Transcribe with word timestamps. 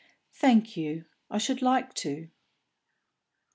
"Thank 0.33 0.75
you, 0.75 1.05
I 1.29 1.37
should 1.37 1.61
like 1.61 1.93
to." 2.01 2.31